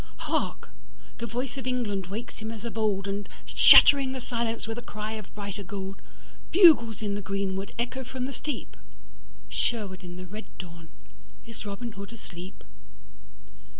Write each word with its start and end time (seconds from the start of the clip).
Hark, 0.17 0.69
the 1.19 1.27
voice 1.27 1.59
of 1.59 1.67
England 1.67 2.07
wakes 2.07 2.39
him 2.39 2.49
as 2.51 2.65
of 2.65 2.73
oldAnd, 2.73 3.27
shattering 3.45 4.13
the 4.13 4.19
silence 4.19 4.65
with 4.67 4.79
a 4.79 4.81
cry 4.81 5.11
of 5.11 5.31
brighter 5.35 5.61
gold, 5.61 6.01
Bugles 6.51 7.03
in 7.03 7.13
the 7.13 7.21
greenwood 7.21 7.71
echo 7.77 8.03
from 8.03 8.25
the 8.25 8.33
steep, 8.33 8.75
Sherwood 9.47 10.03
in 10.03 10.15
the 10.15 10.25
red 10.25 10.47
dawn, 10.57 10.89
is 11.45 11.67
Robin 11.67 11.91
Hood 11.91 12.11
asleep? 12.11 12.63